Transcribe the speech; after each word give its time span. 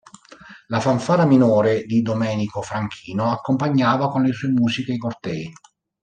La 0.69 0.79
fanfara 0.79 1.25
minore 1.27 1.83
di 1.83 2.01
Domenico 2.01 2.63
Franchino 2.63 3.29
accompagnava 3.29 4.09
con 4.09 4.23
le 4.23 4.31
sue 4.33 4.49
musiche 4.49 4.93
i 4.93 4.97
cortei. 4.97 5.53